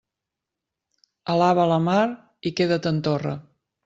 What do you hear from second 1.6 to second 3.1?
la mar i queda't en